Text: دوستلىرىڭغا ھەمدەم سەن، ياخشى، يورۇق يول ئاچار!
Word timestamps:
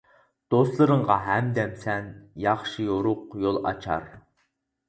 دوستلىرىڭغا 0.53 1.17
ھەمدەم 1.25 1.75
سەن، 1.83 2.09
ياخشى، 2.47 2.89
يورۇق 2.89 3.39
يول 3.45 3.61
ئاچار! 3.63 4.09